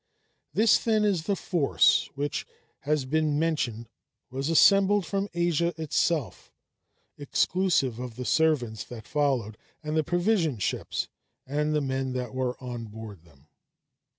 [0.51, 2.47] This, then, is the force which,
[2.85, 3.87] as has been mentioned,
[4.31, 6.51] was assembled from Asia itself,
[7.19, 11.07] exclusive of the servants that followed, and the provision ships,
[11.45, 13.45] and the men that were on board them.